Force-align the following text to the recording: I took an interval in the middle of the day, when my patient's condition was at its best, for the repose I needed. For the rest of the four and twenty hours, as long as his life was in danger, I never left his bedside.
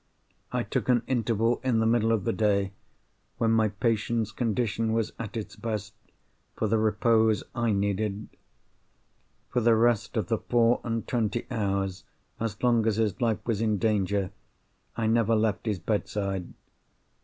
I 0.51 0.63
took 0.63 0.89
an 0.89 1.03
interval 1.05 1.61
in 1.63 1.77
the 1.77 1.85
middle 1.85 2.11
of 2.11 2.23
the 2.23 2.33
day, 2.33 2.71
when 3.37 3.51
my 3.51 3.67
patient's 3.67 4.31
condition 4.31 4.93
was 4.93 5.13
at 5.19 5.37
its 5.37 5.55
best, 5.55 5.93
for 6.55 6.67
the 6.67 6.79
repose 6.79 7.43
I 7.53 7.71
needed. 7.71 8.27
For 9.51 9.61
the 9.61 9.75
rest 9.75 10.17
of 10.17 10.25
the 10.27 10.39
four 10.39 10.81
and 10.83 11.07
twenty 11.07 11.45
hours, 11.51 12.03
as 12.39 12.63
long 12.63 12.87
as 12.87 12.95
his 12.95 13.21
life 13.21 13.45
was 13.45 13.61
in 13.61 13.77
danger, 13.77 14.31
I 14.97 15.05
never 15.05 15.35
left 15.35 15.67
his 15.67 15.77
bedside. 15.77 16.51